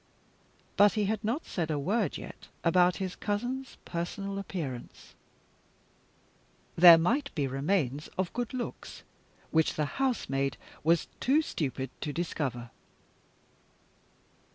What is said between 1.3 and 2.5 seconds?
said a word yet